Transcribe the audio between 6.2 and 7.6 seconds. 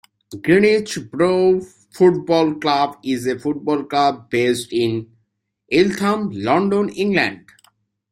London, England.